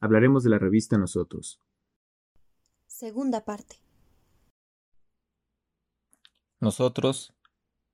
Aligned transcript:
Hablaremos 0.00 0.42
de 0.44 0.50
la 0.50 0.58
revista 0.58 0.98
Nosotros. 0.98 1.60
Segunda 2.86 3.44
parte. 3.44 3.76
Nosotros, 6.60 7.34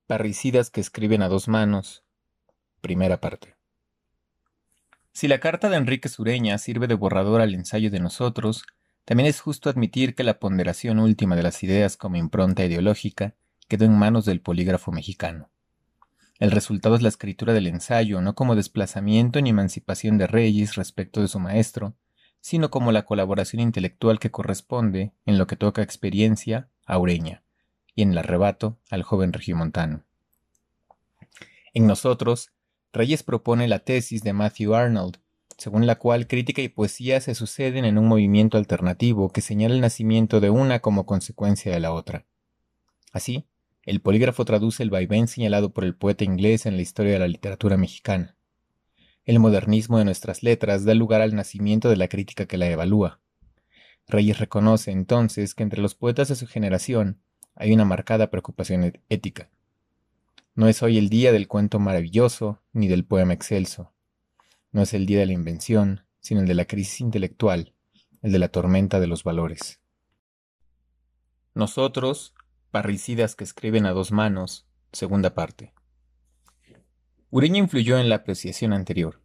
parricidas 0.07 0.71
que 0.71 0.81
escriben 0.81 1.23
a 1.23 1.29
dos 1.29 1.49
manos. 1.49 2.05
Primera 2.81 3.21
parte. 3.21 3.57
Si 5.13 5.29
la 5.29 5.39
carta 5.39 5.69
de 5.69 5.77
Enrique 5.77 6.09
Sureña 6.09 6.59
sirve 6.59 6.87
de 6.87 6.95
borrador 6.95 7.41
al 7.41 7.55
ensayo 7.55 7.91
de 7.91 8.01
nosotros, 8.01 8.65
también 9.05 9.29
es 9.29 9.41
justo 9.41 9.69
admitir 9.69 10.15
que 10.15 10.25
la 10.25 10.39
ponderación 10.39 10.99
última 10.99 11.37
de 11.37 11.43
las 11.43 11.63
ideas 11.63 11.97
como 11.97 12.17
impronta 12.17 12.65
ideológica 12.65 13.35
quedó 13.69 13.85
en 13.85 13.97
manos 13.97 14.25
del 14.25 14.41
polígrafo 14.41 14.93
mexicano. 14.93 15.51
El 16.39 16.51
resultado 16.51 16.97
es 16.97 17.03
la 17.03 17.09
escritura 17.09 17.53
del 17.53 17.67
ensayo, 17.67 18.21
no 18.21 18.35
como 18.35 18.57
desplazamiento 18.57 19.41
ni 19.41 19.51
emancipación 19.51 20.19
de 20.19 20.27
Reyes 20.27 20.75
respecto 20.75 21.21
de 21.21 21.29
su 21.29 21.39
maestro, 21.39 21.95
sino 22.41 22.71
como 22.71 22.93
la 22.93 23.05
colaboración 23.05 23.61
intelectual 23.61 24.19
que 24.19 24.31
corresponde, 24.31 25.13
en 25.27 25.39
lo 25.39 25.47
que 25.47 25.57
toca 25.57 25.83
experiencia, 25.83 26.69
a 26.85 26.99
Ureña, 26.99 27.43
y 27.95 28.03
en 28.03 28.13
el 28.13 28.19
arrebato 28.19 28.79
al 28.91 29.03
joven 29.03 29.33
regimontano. 29.33 30.03
En 31.73 31.87
nosotros, 31.87 32.53
Reyes 32.93 33.23
propone 33.23 33.67
la 33.67 33.79
tesis 33.79 34.23
de 34.23 34.33
Matthew 34.33 34.75
Arnold, 34.75 35.19
según 35.57 35.87
la 35.87 35.97
cual 35.97 36.27
crítica 36.27 36.63
y 36.63 36.69
poesía 36.69 37.21
se 37.21 37.35
suceden 37.35 37.85
en 37.85 37.97
un 37.97 38.07
movimiento 38.07 38.59
alternativo 38.59 39.31
que 39.31 39.41
señala 39.41 39.75
el 39.75 39.81
nacimiento 39.81 40.41
de 40.41 40.51
una 40.51 40.81
como 40.81 41.07
consecuencia 41.07 41.73
de 41.73 41.81
la 41.81 41.93
otra. 41.93 42.27
Así, 43.13 43.47
el 43.87 44.01
polígrafo 44.01 44.45
traduce 44.45 44.83
el 44.83 44.91
vaivén 44.91 45.29
señalado 45.29 45.73
por 45.73 45.85
el 45.85 45.95
poeta 45.95 46.25
inglés 46.25 46.67
en 46.67 46.77
la 46.77 46.83
historia 46.83 47.13
de 47.13 47.19
la 47.19 47.29
literatura 47.29 47.77
mexicana. 47.77 48.37
El 49.25 49.39
modernismo 49.39 49.99
de 49.99 50.05
nuestras 50.05 50.43
letras 50.43 50.85
da 50.85 50.95
lugar 50.95 51.21
al 51.21 51.35
nacimiento 51.35 51.89
de 51.89 51.97
la 51.97 52.09
crítica 52.09 52.47
que 52.47 52.59
la 52.59 52.69
evalúa. 52.69 53.21
Reyes 54.07 54.39
reconoce 54.39 54.91
entonces 54.91 55.55
que 55.55 55.63
entre 55.63 55.81
los 55.81 55.95
poetas 55.95 56.29
de 56.29 56.37
su 56.37 56.47
generación 56.47 57.21
hay 57.55 57.73
una 57.73 57.85
marcada 57.85 58.31
preocupación 58.31 59.01
ética. 59.09 59.51
No 60.55 60.69
es 60.69 60.83
hoy 60.83 60.99
el 60.99 61.09
día 61.09 61.33
del 61.33 61.49
cuento 61.49 61.79
maravilloso 61.79 62.61
ni 62.73 62.89
del 62.89 63.05
poema 63.05 63.33
excelso. 63.33 63.93
No 64.73 64.83
es 64.83 64.95
el 64.95 65.07
día 65.07 65.19
de 65.19 65.27
la 65.27 65.33
invención, 65.33 66.05
sino 66.21 66.41
el 66.41 66.47
de 66.47 66.55
la 66.55 66.65
crisis 66.65 67.01
intelectual, 67.01 67.75
el 68.23 68.33
de 68.33 68.39
la 68.39 68.49
tormenta 68.49 69.01
de 69.01 69.07
los 69.07 69.25
valores. 69.25 69.81
Nosotros, 71.55 72.35
parricidas 72.75 73.37
que 73.37 73.45
escriben 73.45 73.87
a 73.87 73.93
dos 73.93 74.11
manos, 74.11 74.67
segunda 74.91 75.33
parte. 75.33 75.73
Ureña 77.31 77.59
influyó 77.59 77.99
en 77.99 78.09
la 78.09 78.17
apreciación 78.17 78.73
anterior. 78.73 79.23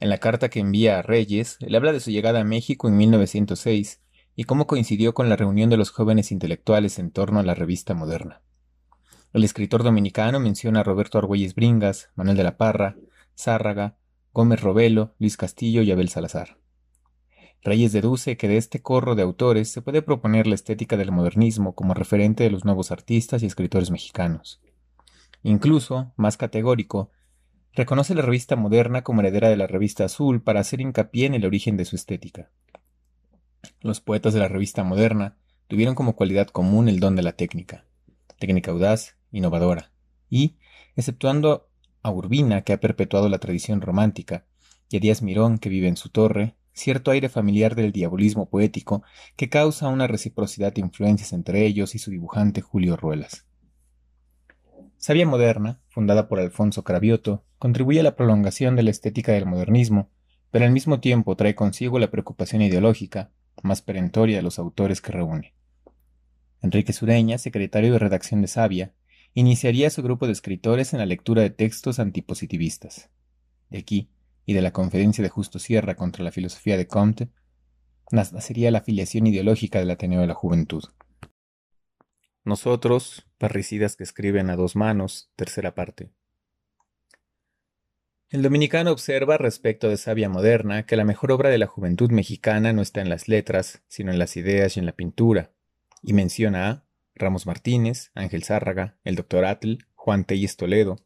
En 0.00 0.08
la 0.08 0.18
carta 0.18 0.48
que 0.48 0.58
envía 0.58 0.98
a 0.98 1.02
Reyes, 1.02 1.56
él 1.60 1.76
habla 1.76 1.92
de 1.92 2.00
su 2.00 2.10
llegada 2.10 2.40
a 2.40 2.44
México 2.44 2.88
en 2.88 2.96
1906 2.96 4.00
y 4.34 4.42
cómo 4.42 4.66
coincidió 4.66 5.14
con 5.14 5.28
la 5.28 5.36
reunión 5.36 5.70
de 5.70 5.76
los 5.76 5.90
jóvenes 5.90 6.32
intelectuales 6.32 6.98
en 6.98 7.12
torno 7.12 7.38
a 7.38 7.44
la 7.44 7.54
revista 7.54 7.94
moderna. 7.94 8.42
El 9.32 9.44
escritor 9.44 9.84
dominicano 9.84 10.40
menciona 10.40 10.80
a 10.80 10.82
Roberto 10.82 11.16
Argüelles 11.18 11.54
Bringas, 11.54 12.10
Manuel 12.16 12.38
de 12.38 12.42
la 12.42 12.56
Parra, 12.56 12.96
Zárraga, 13.38 13.98
Gómez 14.32 14.62
Robelo, 14.62 15.14
Luis 15.20 15.36
Castillo 15.36 15.82
y 15.82 15.92
Abel 15.92 16.08
Salazar. 16.08 16.58
Reyes 17.62 17.92
deduce 17.92 18.36
que 18.36 18.48
de 18.48 18.56
este 18.56 18.80
corro 18.80 19.14
de 19.14 19.22
autores 19.22 19.70
se 19.70 19.82
puede 19.82 20.00
proponer 20.00 20.46
la 20.46 20.54
estética 20.54 20.96
del 20.96 21.12
modernismo 21.12 21.74
como 21.74 21.92
referente 21.92 22.44
de 22.44 22.50
los 22.50 22.64
nuevos 22.64 22.90
artistas 22.90 23.42
y 23.42 23.46
escritores 23.46 23.90
mexicanos. 23.90 24.62
Incluso, 25.42 26.12
más 26.16 26.36
categórico, 26.38 27.10
reconoce 27.74 28.14
la 28.14 28.22
revista 28.22 28.56
moderna 28.56 29.02
como 29.02 29.20
heredera 29.20 29.48
de 29.48 29.56
la 29.56 29.66
revista 29.66 30.04
azul 30.04 30.42
para 30.42 30.60
hacer 30.60 30.80
hincapié 30.80 31.26
en 31.26 31.34
el 31.34 31.44
origen 31.44 31.76
de 31.76 31.84
su 31.84 31.96
estética. 31.96 32.50
Los 33.80 34.00
poetas 34.00 34.32
de 34.32 34.40
la 34.40 34.48
revista 34.48 34.82
moderna 34.82 35.36
tuvieron 35.68 35.94
como 35.94 36.16
cualidad 36.16 36.48
común 36.48 36.88
el 36.88 36.98
don 36.98 37.14
de 37.14 37.22
la 37.22 37.32
técnica, 37.32 37.84
técnica 38.38 38.70
audaz, 38.70 39.16
innovadora, 39.32 39.92
y, 40.30 40.56
exceptuando 40.96 41.68
a 42.02 42.10
Urbina, 42.10 42.62
que 42.62 42.72
ha 42.72 42.80
perpetuado 42.80 43.28
la 43.28 43.38
tradición 43.38 43.82
romántica, 43.82 44.46
y 44.88 44.96
a 44.96 45.00
Díaz 45.00 45.22
Mirón, 45.22 45.58
que 45.58 45.68
vive 45.68 45.88
en 45.88 45.96
su 45.96 46.08
torre, 46.08 46.56
cierto 46.72 47.10
aire 47.10 47.28
familiar 47.28 47.74
del 47.74 47.92
diabolismo 47.92 48.48
poético 48.48 49.02
que 49.36 49.48
causa 49.48 49.88
una 49.88 50.06
reciprocidad 50.06 50.72
de 50.72 50.80
influencias 50.80 51.32
entre 51.32 51.66
ellos 51.66 51.94
y 51.94 51.98
su 51.98 52.10
dibujante 52.10 52.60
Julio 52.60 52.96
Ruelas. 52.96 53.46
Sabia 54.96 55.26
Moderna, 55.26 55.80
fundada 55.88 56.28
por 56.28 56.40
Alfonso 56.40 56.84
Cravioto, 56.84 57.44
contribuye 57.58 58.00
a 58.00 58.02
la 58.02 58.16
prolongación 58.16 58.76
de 58.76 58.82
la 58.82 58.90
estética 58.90 59.32
del 59.32 59.46
modernismo, 59.46 60.10
pero 60.50 60.64
al 60.64 60.72
mismo 60.72 61.00
tiempo 61.00 61.36
trae 61.36 61.54
consigo 61.54 61.98
la 61.98 62.10
preocupación 62.10 62.62
ideológica, 62.62 63.30
más 63.62 63.82
perentoria 63.82 64.36
de 64.36 64.42
los 64.42 64.58
autores 64.58 65.00
que 65.00 65.12
reúne. 65.12 65.54
Enrique 66.62 66.92
Sureña, 66.92 67.38
secretario 67.38 67.92
de 67.92 67.98
redacción 67.98 68.42
de 68.42 68.48
Sabia, 68.48 68.92
iniciaría 69.34 69.90
su 69.90 70.02
grupo 70.02 70.26
de 70.26 70.32
escritores 70.32 70.92
en 70.92 70.98
la 70.98 71.06
lectura 71.06 71.42
de 71.42 71.50
textos 71.50 71.98
antipositivistas. 71.98 73.10
De 73.70 73.78
aquí, 73.78 74.10
y 74.50 74.52
de 74.52 74.62
la 74.62 74.72
conferencia 74.72 75.22
de 75.22 75.28
Justo 75.28 75.60
Sierra 75.60 75.94
contra 75.94 76.24
la 76.24 76.32
filosofía 76.32 76.76
de 76.76 76.88
Comte, 76.88 77.28
nacería 78.10 78.72
la 78.72 78.78
afiliación 78.78 79.28
ideológica 79.28 79.78
del 79.78 79.92
Ateneo 79.92 80.22
de 80.22 80.26
la 80.26 80.34
Juventud. 80.34 80.82
Nosotros, 82.42 83.28
parricidas 83.38 83.94
que 83.94 84.02
escriben 84.02 84.50
a 84.50 84.56
dos 84.56 84.74
manos, 84.74 85.30
tercera 85.36 85.76
parte. 85.76 86.10
El 88.28 88.42
dominicano 88.42 88.90
observa 88.90 89.38
respecto 89.38 89.88
de 89.88 89.96
Sabia 89.96 90.28
Moderna 90.28 90.84
que 90.84 90.96
la 90.96 91.04
mejor 91.04 91.30
obra 91.30 91.48
de 91.48 91.58
la 91.58 91.68
juventud 91.68 92.10
mexicana 92.10 92.72
no 92.72 92.82
está 92.82 93.02
en 93.02 93.08
las 93.08 93.28
letras, 93.28 93.84
sino 93.86 94.10
en 94.10 94.18
las 94.18 94.36
ideas 94.36 94.76
y 94.76 94.80
en 94.80 94.86
la 94.86 94.96
pintura, 94.96 95.52
y 96.02 96.12
menciona 96.12 96.68
a 96.68 96.84
Ramos 97.14 97.46
Martínez, 97.46 98.10
Ángel 98.16 98.42
Zárraga, 98.42 98.98
el 99.04 99.14
doctor 99.14 99.44
Atl, 99.44 99.74
Juan 99.94 100.24
Telles 100.24 100.56
Toledo, 100.56 100.96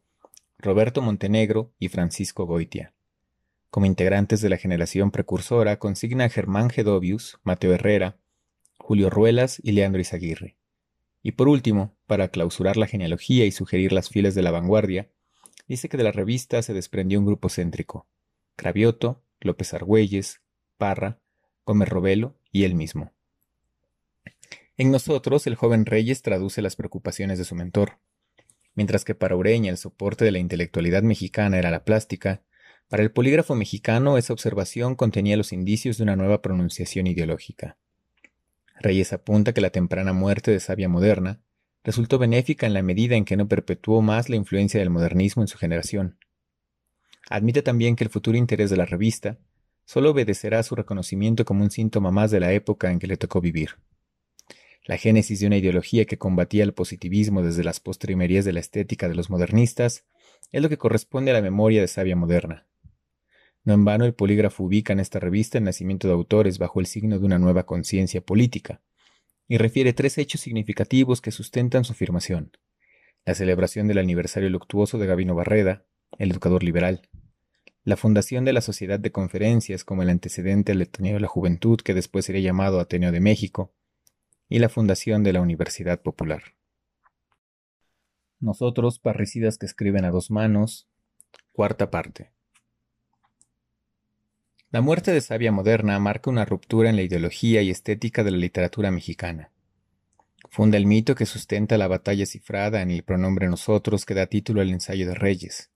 Roberto 0.57 1.03
Montenegro 1.03 1.75
y 1.77 1.89
Francisco 1.89 2.47
Goitia. 2.47 2.94
Como 3.75 3.87
integrantes 3.87 4.39
de 4.39 4.47
la 4.47 4.55
generación 4.55 5.11
precursora 5.11 5.79
consigna 5.79 6.23
a 6.23 6.29
Germán 6.29 6.69
Gedovius, 6.69 7.39
Mateo 7.43 7.73
Herrera, 7.73 8.15
Julio 8.77 9.09
Ruelas 9.09 9.59
y 9.61 9.73
Leandro 9.73 9.99
Izaguirre. 9.99 10.55
Y 11.21 11.33
por 11.33 11.49
último, 11.49 11.93
para 12.07 12.29
clausurar 12.29 12.77
la 12.77 12.87
genealogía 12.87 13.43
y 13.45 13.51
sugerir 13.51 13.91
las 13.91 14.07
filas 14.07 14.33
de 14.33 14.43
la 14.43 14.51
vanguardia, 14.51 15.09
dice 15.67 15.89
que 15.89 15.97
de 15.97 16.05
la 16.05 16.13
revista 16.13 16.61
se 16.61 16.73
desprendió 16.73 17.19
un 17.19 17.25
grupo 17.25 17.49
céntrico: 17.49 18.07
Cravioto, 18.55 19.25
López 19.41 19.73
Argüelles, 19.73 20.39
Parra, 20.77 21.19
Gómez 21.65 21.89
Robelo 21.89 22.37
y 22.53 22.63
él 22.63 22.75
mismo. 22.75 23.11
En 24.77 24.89
nosotros, 24.89 25.47
el 25.47 25.55
joven 25.55 25.85
Reyes 25.85 26.21
traduce 26.21 26.61
las 26.61 26.77
preocupaciones 26.77 27.39
de 27.39 27.43
su 27.43 27.55
mentor. 27.55 27.99
Mientras 28.73 29.03
que 29.03 29.15
para 29.15 29.35
Ureña 29.35 29.69
el 29.69 29.77
soporte 29.77 30.23
de 30.23 30.31
la 30.31 30.39
intelectualidad 30.39 31.03
mexicana 31.03 31.57
era 31.57 31.71
la 31.71 31.83
plástica, 31.83 32.44
para 32.89 33.03
el 33.03 33.11
polígrafo 33.11 33.55
mexicano 33.55 34.17
esa 34.17 34.33
observación 34.33 34.95
contenía 34.95 35.37
los 35.37 35.51
indicios 35.51 35.97
de 35.97 36.03
una 36.03 36.15
nueva 36.15 36.41
pronunciación 36.41 37.07
ideológica. 37.07 37.77
Reyes 38.79 39.13
apunta 39.13 39.53
que 39.53 39.61
la 39.61 39.71
temprana 39.71 40.13
muerte 40.13 40.51
de 40.51 40.59
Sabia 40.59 40.89
Moderna 40.89 41.41
resultó 41.83 42.19
benéfica 42.19 42.67
en 42.67 42.73
la 42.73 42.83
medida 42.83 43.15
en 43.15 43.25
que 43.25 43.37
no 43.37 43.47
perpetuó 43.47 44.01
más 44.01 44.29
la 44.29 44.35
influencia 44.35 44.79
del 44.79 44.89
modernismo 44.89 45.43
en 45.43 45.47
su 45.47 45.57
generación. 45.57 46.17
Admite 47.29 47.61
también 47.61 47.95
que 47.95 48.03
el 48.03 48.09
futuro 48.09 48.37
interés 48.37 48.69
de 48.69 48.77
la 48.77 48.85
revista 48.85 49.39
solo 49.85 50.11
obedecerá 50.11 50.59
a 50.59 50.63
su 50.63 50.75
reconocimiento 50.75 51.45
como 51.45 51.63
un 51.63 51.71
síntoma 51.71 52.11
más 52.11 52.31
de 52.31 52.39
la 52.39 52.53
época 52.53 52.91
en 52.91 52.99
que 52.99 53.07
le 53.07 53.17
tocó 53.17 53.41
vivir. 53.41 53.77
La 54.85 54.97
génesis 54.97 55.39
de 55.39 55.47
una 55.47 55.57
ideología 55.57 56.05
que 56.05 56.19
combatía 56.19 56.63
el 56.63 56.73
positivismo 56.73 57.41
desde 57.41 57.63
las 57.63 57.79
postrimerías 57.79 58.45
de 58.45 58.53
la 58.53 58.59
estética 58.59 59.09
de 59.09 59.15
los 59.15 59.31
modernistas 59.31 60.05
es 60.51 60.61
lo 60.61 60.69
que 60.69 60.77
corresponde 60.77 61.31
a 61.31 61.33
la 61.33 61.41
memoria 61.41 61.81
de 61.81 61.87
sabia 61.87 62.15
moderna. 62.15 62.67
No 63.65 63.73
en 63.73 63.83
vano 63.83 64.05
el 64.05 64.13
polígrafo 64.13 64.63
ubica 64.63 64.93
en 64.93 64.99
esta 64.99 65.19
revista 65.19 65.57
el 65.57 65.63
nacimiento 65.63 66.07
de 66.07 66.13
autores 66.13 66.59
bajo 66.59 66.79
el 66.79 66.85
signo 66.85 67.19
de 67.19 67.25
una 67.25 67.39
nueva 67.39 67.65
conciencia 67.65 68.21
política, 68.21 68.81
y 69.47 69.57
refiere 69.57 69.91
tres 69.93 70.19
hechos 70.19 70.41
significativos 70.41 71.19
que 71.19 71.31
sustentan 71.31 71.83
su 71.83 71.93
afirmación. 71.93 72.51
La 73.25 73.33
celebración 73.33 73.87
del 73.87 73.97
aniversario 73.97 74.49
luctuoso 74.51 74.99
de 74.99 75.07
Gabino 75.07 75.33
Barreda, 75.33 75.83
el 76.19 76.31
educador 76.31 76.63
liberal, 76.63 77.09
la 77.83 77.97
fundación 77.97 78.45
de 78.45 78.53
la 78.53 78.61
Sociedad 78.61 78.99
de 78.99 79.11
Conferencias 79.11 79.83
como 79.83 80.03
el 80.03 80.09
antecedente 80.09 80.71
al 80.71 80.81
Ateneo 80.81 81.15
de 81.15 81.19
la 81.21 81.27
Juventud 81.27 81.79
que 81.81 81.95
después 81.95 82.25
sería 82.25 82.41
llamado 82.41 82.79
Ateneo 82.79 83.11
de 83.11 83.19
México, 83.19 83.73
y 84.47 84.59
la 84.59 84.69
fundación 84.69 85.23
de 85.23 85.33
la 85.33 85.41
Universidad 85.41 86.03
Popular. 86.03 86.43
Nosotros, 88.39 88.99
parricidas 88.99 89.57
que 89.57 89.65
escriben 89.65 90.05
a 90.05 90.11
dos 90.11 90.29
manos, 90.29 90.87
cuarta 91.51 91.89
parte. 91.89 92.34
La 94.75 94.81
muerte 94.81 95.13
de 95.13 95.21
Sabia 95.21 95.53
Moderna 95.53 95.97
marca 95.99 96.29
una 96.29 96.43
ruptura 96.43 96.89
en 96.89 96.97
la 96.97 97.01
ideología 97.01 97.61
y 97.61 97.69
estética 97.69 98.25
de 98.25 98.31
la 98.31 98.35
literatura 98.35 98.91
mexicana. 98.91 99.49
Funda 100.49 100.75
el 100.75 100.85
mito 100.85 101.15
que 101.15 101.25
sustenta 101.25 101.77
la 101.77 101.87
batalla 101.87 102.25
cifrada 102.25 102.81
en 102.81 102.91
el 102.91 103.03
pronombre 103.03 103.47
nosotros 103.47 104.03
que 104.03 104.15
da 104.15 104.25
título 104.25 104.59
al 104.59 104.69
ensayo 104.71 105.07
de 105.07 105.15
Reyes, 105.15 105.69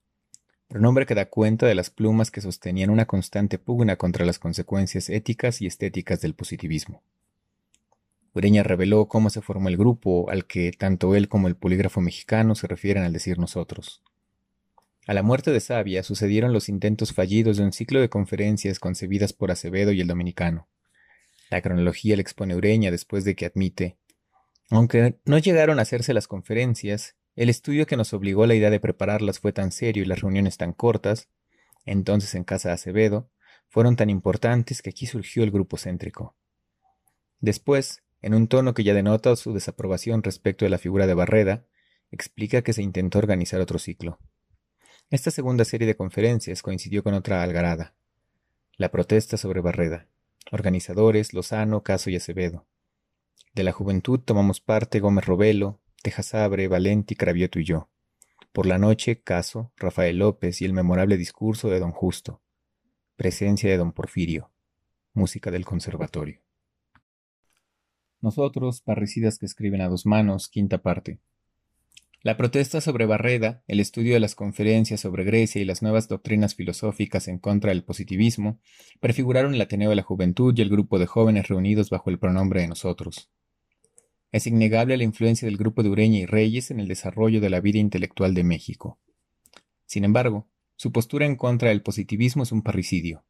pronombre 0.67 1.05
que 1.05 1.15
da 1.15 1.29
cuenta 1.29 1.65
de 1.65 1.75
las 1.75 1.89
plumas 1.89 2.29
que 2.29 2.41
sostenían 2.41 2.89
una 2.89 3.05
constante 3.05 3.57
pugna 3.57 3.95
contra 3.95 4.25
las 4.25 4.37
consecuencias 4.37 5.09
éticas 5.09 5.61
y 5.61 5.67
estéticas 5.67 6.19
del 6.19 6.33
positivismo. 6.33 7.01
Ureña 8.33 8.63
reveló 8.63 9.07
cómo 9.07 9.29
se 9.29 9.39
formó 9.39 9.69
el 9.69 9.77
grupo 9.77 10.29
al 10.29 10.43
que 10.43 10.73
tanto 10.73 11.15
él 11.15 11.29
como 11.29 11.47
el 11.47 11.55
polígrafo 11.55 12.01
mexicano 12.01 12.53
se 12.53 12.67
refieren 12.67 13.03
al 13.03 13.13
decir 13.13 13.39
nosotros. 13.39 14.03
A 15.09 15.13
la 15.15 15.23
muerte 15.23 15.50
de 15.50 15.59
Sabia 15.59 16.03
sucedieron 16.03 16.53
los 16.53 16.69
intentos 16.69 17.13
fallidos 17.13 17.57
de 17.57 17.63
un 17.63 17.73
ciclo 17.73 18.00
de 18.00 18.09
conferencias 18.09 18.77
concebidas 18.77 19.33
por 19.33 19.50
Acevedo 19.50 19.91
y 19.91 20.01
el 20.01 20.07
dominicano. 20.07 20.67
La 21.50 21.63
cronología 21.63 22.15
le 22.15 22.21
expone 22.21 22.56
Ureña 22.56 22.91
después 22.91 23.23
de 23.23 23.33
que 23.33 23.47
admite, 23.47 23.97
aunque 24.69 25.17
no 25.25 25.39
llegaron 25.39 25.79
a 25.79 25.81
hacerse 25.81 26.13
las 26.13 26.27
conferencias, 26.27 27.15
el 27.35 27.50
estudio 27.50 27.88
que 27.88 27.97
nos 27.97 28.13
obligó 28.13 28.44
a 28.44 28.47
la 28.47 28.53
idea 28.53 28.69
de 28.69 28.79
prepararlas 28.79 29.39
fue 29.39 29.51
tan 29.51 29.71
serio 29.71 30.03
y 30.03 30.06
las 30.06 30.21
reuniones 30.21 30.57
tan 30.57 30.73
cortas, 30.73 31.27
entonces 31.85 32.35
en 32.35 32.44
casa 32.44 32.69
de 32.69 32.75
Acevedo, 32.75 33.31
fueron 33.67 33.95
tan 33.95 34.11
importantes 34.11 34.83
que 34.83 34.91
aquí 34.91 35.07
surgió 35.07 35.41
el 35.41 35.50
grupo 35.50 35.77
céntrico. 35.77 36.35
Después, 37.39 38.03
en 38.21 38.35
un 38.35 38.47
tono 38.47 38.75
que 38.75 38.83
ya 38.83 38.94
denota 38.94 39.35
su 39.38 39.53
desaprobación 39.53 40.21
respecto 40.21 40.65
de 40.65 40.69
la 40.69 40.77
figura 40.77 41.07
de 41.07 41.15
Barreda, 41.15 41.65
explica 42.11 42.61
que 42.61 42.73
se 42.73 42.83
intentó 42.83 43.17
organizar 43.17 43.59
otro 43.59 43.79
ciclo. 43.79 44.19
Esta 45.11 45.31
segunda 45.31 45.65
serie 45.65 45.88
de 45.88 45.95
conferencias 45.95 46.61
coincidió 46.61 47.01
con 47.01 47.15
otra 47.15 47.41
algarada, 47.41 47.95
la 48.77 48.91
protesta 48.91 49.38
sobre 49.38 49.59
Barreda, 49.59 50.06
organizadores 50.51 51.33
Lozano, 51.33 51.81
Caso 51.81 52.11
y 52.11 52.15
Acevedo. 52.15 52.67
De 53.56 53.63
la 53.63 53.71
juventud 53.71 54.19
tomamos 54.19 54.61
parte 54.61 55.00
Gómez 55.00 55.25
Robelo, 55.25 55.79
Tejasabre, 56.03 56.67
Valenti, 56.67 57.15
Cravioto 57.15 57.59
y 57.59 57.63
yo. 57.63 57.89
Por 58.53 58.67
la 58.67 58.77
noche, 58.77 59.19
Caso, 59.19 59.71
Rafael 59.77 60.19
López 60.19 60.61
y 60.61 60.65
el 60.65 60.73
memorable 60.73 61.17
discurso 61.17 61.71
de 61.71 61.79
don 61.79 61.91
Justo. 61.91 62.44
Presencia 63.15 63.67
de 63.67 63.77
don 63.77 63.94
Porfirio. 63.94 64.51
Música 65.13 65.50
del 65.50 65.65
conservatorio. 65.65 66.39
Nosotros, 68.21 68.81
parricidas 68.81 69.39
que 69.39 69.47
escriben 69.47 69.81
a 69.81 69.89
dos 69.89 70.06
manos, 70.06 70.50
quinta 70.50 70.83
parte. 70.83 71.19
La 72.21 72.36
protesta 72.36 72.81
sobre 72.81 73.06
Barreda, 73.06 73.63
el 73.68 73.80
estudio 73.80 74.13
de 74.13 74.19
las 74.19 74.36
conferencias 74.36 75.00
sobre 75.00 75.24
Grecia 75.24 75.62
y 75.62 75.66
las 75.66 75.81
nuevas 75.81 76.07
doctrinas 76.10 76.54
filosóficas 76.54 77.27
en 77.27 77.39
contra 77.39 77.69
del 77.69 77.83
positivismo, 77.83 78.60
prefiguraron 79.00 79.54
el 79.54 79.62
Ateneo 79.62 79.89
de 79.89 79.95
la 79.95 80.04
Juventud 80.04 80.54
y 80.57 80.62
el 80.62 80.69
grupo 80.69 81.00
de 81.00 81.06
jóvenes 81.06 81.48
reunidos 81.48 81.89
bajo 81.89 82.10
el 82.10 82.19
pronombre 82.19 82.62
de 82.62 82.68
nosotros. 82.68 83.30
Es 84.31 84.48
innegable 84.48 84.98
la 84.98 85.06
influencia 85.06 85.48
del 85.48 85.57
grupo 85.57 85.81
de 85.81 85.89
Ureña 85.89 86.19
y 86.19 86.25
Reyes 86.25 86.71
en 86.71 86.80
el 86.80 86.88
desarrollo 86.88 87.39
de 87.39 87.50
la 87.50 87.62
vida 87.62 87.80
intelectual 87.80 88.33
de 88.33 88.44
México. 88.44 89.00
Sin 89.86 90.04
embargo, 90.04 90.48
su 90.75 90.92
postura 90.92 91.25
en 91.25 91.36
contra 91.36 91.69
del 91.69 91.81
positivismo 91.81 92.44
es 92.44 92.51
un 92.51 92.62
parricidio. 92.62 93.24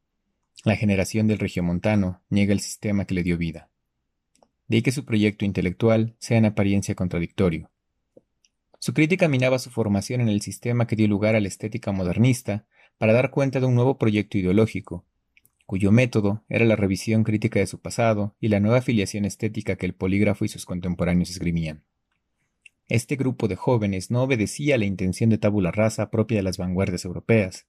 La 0.64 0.76
generación 0.76 1.26
del 1.28 1.38
regiomontano 1.38 2.22
niega 2.28 2.52
el 2.52 2.60
sistema 2.60 3.04
que 3.04 3.14
le 3.14 3.22
dio 3.22 3.38
vida 3.38 3.70
de 4.70 4.76
ahí 4.76 4.82
que 4.82 4.92
su 4.92 5.04
proyecto 5.04 5.44
intelectual 5.44 6.14
sea 6.20 6.38
en 6.38 6.44
apariencia 6.44 6.94
contradictorio. 6.94 7.72
Su 8.80 8.92
crítica 8.94 9.28
minaba 9.28 9.60
su 9.60 9.70
formación 9.70 10.20
en 10.20 10.28
el 10.28 10.40
sistema 10.40 10.88
que 10.88 10.96
dio 10.96 11.06
lugar 11.06 11.36
a 11.36 11.40
la 11.40 11.46
estética 11.46 11.92
modernista 11.92 12.66
para 12.98 13.12
dar 13.12 13.30
cuenta 13.30 13.60
de 13.60 13.66
un 13.66 13.76
nuevo 13.76 13.96
proyecto 13.96 14.38
ideológico, 14.38 15.04
cuyo 15.66 15.92
método 15.92 16.42
era 16.48 16.64
la 16.64 16.74
revisión 16.74 17.22
crítica 17.22 17.60
de 17.60 17.68
su 17.68 17.80
pasado 17.80 18.34
y 18.40 18.48
la 18.48 18.58
nueva 18.58 18.82
filiación 18.82 19.24
estética 19.24 19.76
que 19.76 19.86
el 19.86 19.94
polígrafo 19.94 20.44
y 20.44 20.48
sus 20.48 20.66
contemporáneos 20.66 21.30
esgrimían. 21.30 21.84
Este 22.88 23.14
grupo 23.14 23.46
de 23.46 23.54
jóvenes 23.54 24.10
no 24.10 24.24
obedecía 24.24 24.74
a 24.74 24.78
la 24.78 24.86
intención 24.86 25.30
de 25.30 25.38
tabula 25.38 25.70
rasa 25.70 26.10
propia 26.10 26.38
de 26.38 26.42
las 26.42 26.58
vanguardias 26.58 27.04
europeas, 27.04 27.68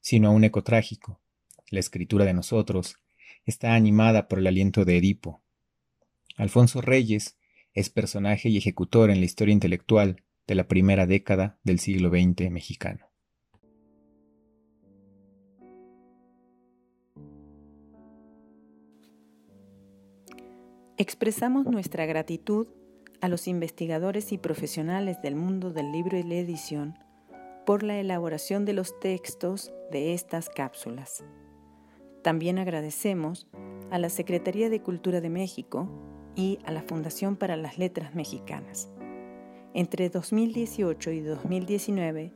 sino 0.00 0.28
a 0.28 0.30
un 0.30 0.44
eco 0.44 0.62
trágico. 0.62 1.20
La 1.68 1.80
escritura 1.80 2.24
de 2.24 2.32
nosotros 2.32 2.96
está 3.44 3.74
animada 3.74 4.28
por 4.28 4.38
el 4.38 4.46
aliento 4.46 4.86
de 4.86 4.96
Edipo, 4.96 5.42
Alfonso 6.36 6.80
Reyes 6.80 7.36
es 7.74 7.90
personaje 7.90 8.48
y 8.48 8.56
ejecutor 8.56 9.10
en 9.10 9.20
la 9.20 9.26
historia 9.26 9.52
intelectual 9.52 10.22
de 10.46 10.54
la 10.54 10.68
primera 10.68 11.06
década 11.06 11.58
del 11.62 11.78
siglo 11.78 12.10
XX 12.10 12.50
mexicano. 12.50 13.12
Expresamos 20.98 21.66
nuestra 21.66 22.06
gratitud 22.06 22.68
a 23.20 23.28
los 23.28 23.48
investigadores 23.48 24.30
y 24.30 24.38
profesionales 24.38 25.20
del 25.22 25.34
mundo 25.34 25.72
del 25.72 25.90
libro 25.90 26.16
y 26.16 26.22
la 26.22 26.34
edición 26.34 26.98
por 27.66 27.82
la 27.82 27.98
elaboración 27.98 28.64
de 28.64 28.72
los 28.72 28.98
textos 29.00 29.72
de 29.90 30.14
estas 30.14 30.48
cápsulas. 30.48 31.24
También 32.22 32.58
agradecemos 32.58 33.48
a 33.90 33.98
la 33.98 34.10
Secretaría 34.10 34.70
de 34.70 34.80
Cultura 34.80 35.20
de 35.20 35.30
México 35.30 35.88
y 36.36 36.60
a 36.64 36.70
la 36.70 36.82
Fundación 36.82 37.36
para 37.36 37.56
las 37.56 37.78
Letras 37.78 38.14
Mexicanas. 38.14 38.91
Entre 39.74 40.10
2018 40.10 41.12
y 41.12 41.20
2019, 41.20 42.32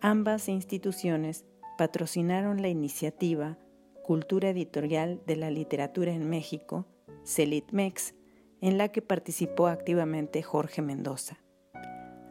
ambas 0.00 0.48
instituciones 0.48 1.44
patrocinaron 1.76 2.62
la 2.62 2.68
iniciativa 2.68 3.58
Cultura 4.02 4.48
Editorial 4.48 5.20
de 5.26 5.36
la 5.36 5.50
Literatura 5.50 6.12
en 6.12 6.30
México, 6.30 6.86
CELITMEX, 7.26 8.14
en 8.62 8.78
la 8.78 8.88
que 8.88 9.02
participó 9.02 9.66
activamente 9.66 10.42
Jorge 10.42 10.80
Mendoza. 10.80 11.38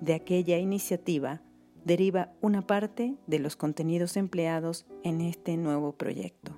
De 0.01 0.15
aquella 0.15 0.57
iniciativa 0.57 1.43
deriva 1.85 2.33
una 2.41 2.65
parte 2.65 3.15
de 3.27 3.37
los 3.37 3.55
contenidos 3.55 4.17
empleados 4.17 4.87
en 5.03 5.21
este 5.21 5.55
nuevo 5.55 5.93
proyecto. 5.93 6.57